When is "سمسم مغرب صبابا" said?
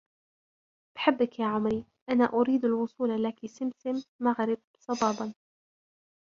3.45-5.33